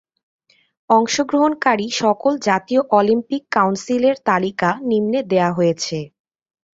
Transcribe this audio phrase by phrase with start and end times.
[0.89, 5.97] অংশগ্রহণকারী সকল জাতীয় অলিম্পিক কাউন্সিলের তালিকা নিম্নে দেয়া হয়েছে।